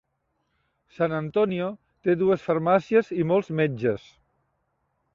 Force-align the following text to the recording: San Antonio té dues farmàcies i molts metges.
San 0.95 1.13
Antonio 1.17 1.69
té 2.09 2.17
dues 2.23 2.49
farmàcies 2.49 3.15
i 3.21 3.31
molts 3.35 3.55
metges. 3.63 4.13